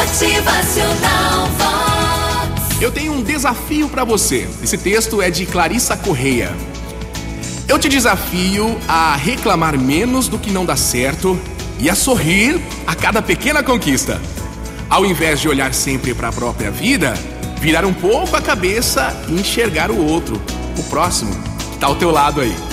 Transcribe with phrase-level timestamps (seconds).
[0.00, 2.80] Motivacional Vox.
[2.80, 4.48] Eu tenho um desafio para você.
[4.62, 6.50] Esse texto é de Clarissa Correia.
[7.68, 11.38] Eu te desafio a reclamar menos do que não dá certo
[11.78, 14.18] e a sorrir a cada pequena conquista.
[14.88, 17.12] Ao invés de olhar sempre para a própria vida,
[17.60, 20.40] virar um pouco a cabeça e enxergar o outro,
[20.78, 22.69] o próximo, que está ao teu lado aí.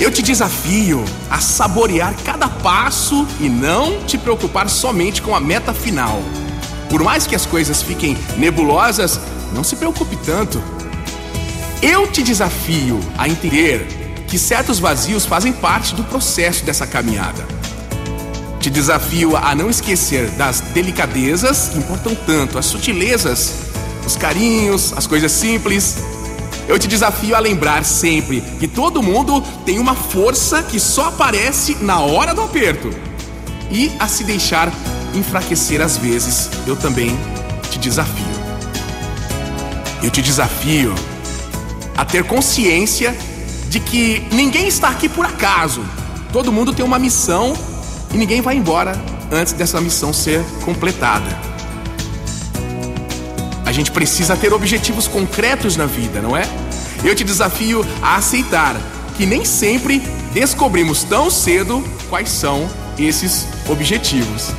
[0.00, 5.72] Eu te desafio a saborear cada passo e não te preocupar somente com a meta
[5.72, 6.20] final.
[6.90, 9.20] Por mais que as coisas fiquem nebulosas,
[9.52, 10.62] não se preocupe tanto.
[11.80, 13.86] Eu te desafio a entender
[14.26, 17.46] que certos vazios fazem parte do processo dessa caminhada.
[18.58, 23.52] Te desafio a não esquecer das delicadezas que importam tanto, as sutilezas,
[24.04, 25.98] os carinhos, as coisas simples.
[26.66, 31.76] Eu te desafio a lembrar sempre que todo mundo tem uma força que só aparece
[31.82, 32.90] na hora do aperto.
[33.70, 34.72] E a se deixar
[35.14, 37.16] enfraquecer às vezes, eu também
[37.70, 38.24] te desafio.
[40.02, 40.94] Eu te desafio
[41.96, 43.16] a ter consciência
[43.68, 45.84] de que ninguém está aqui por acaso.
[46.32, 47.56] Todo mundo tem uma missão
[48.12, 51.53] e ninguém vai embora antes dessa missão ser completada.
[53.64, 56.46] A gente precisa ter objetivos concretos na vida, não é?
[57.02, 58.76] Eu te desafio a aceitar
[59.16, 60.00] que nem sempre
[60.32, 64.52] descobrimos tão cedo quais são esses objetivos.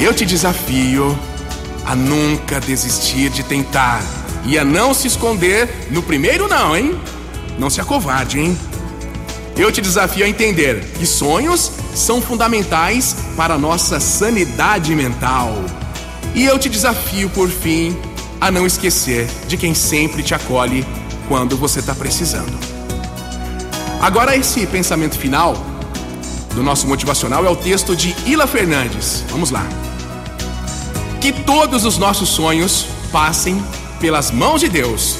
[0.00, 1.18] Eu te desafio
[1.84, 4.02] a nunca desistir de tentar
[4.46, 6.98] e a não se esconder no primeiro não, hein?
[7.58, 8.58] Não se acovarde, hein?
[9.56, 15.52] Eu te desafio a entender que sonhos são fundamentais para a nossa sanidade mental.
[16.34, 17.96] E eu te desafio, por fim,
[18.40, 20.84] a não esquecer de quem sempre te acolhe
[21.28, 22.52] quando você está precisando.
[24.00, 25.54] Agora, esse pensamento final
[26.54, 29.24] do nosso motivacional é o texto de Ila Fernandes.
[29.28, 29.66] Vamos lá.
[31.20, 33.62] Que todos os nossos sonhos passem
[34.00, 35.16] pelas mãos de Deus.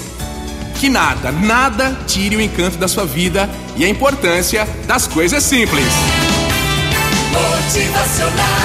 [0.81, 5.87] Que nada, nada tire o encanto da sua vida e a importância das coisas simples.
[7.33, 8.60] Motivacional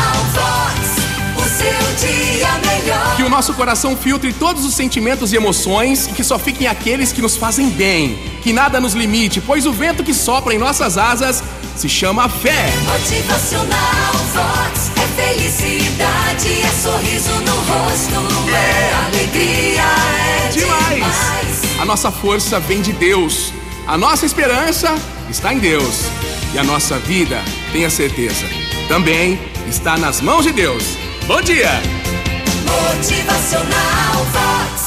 [3.36, 7.36] nosso coração filtre todos os sentimentos e emoções e que só fiquem aqueles que nos
[7.36, 8.18] fazem bem.
[8.42, 11.44] Que nada nos limite, pois o vento que sopra em nossas asas
[11.76, 12.72] se chama fé.
[12.86, 14.90] Motivacional Vox.
[14.96, 18.50] É felicidade, é sorriso no rosto.
[18.50, 21.80] É, alegria, é Demais!
[21.82, 23.52] A nossa força vem de Deus.
[23.86, 24.96] A nossa esperança
[25.30, 26.06] está em Deus.
[26.54, 28.46] E a nossa vida, tenha certeza,
[28.88, 30.86] também está nas mãos de Deus.
[31.28, 32.05] Bom dia!
[32.66, 34.85] Motivacional Vox.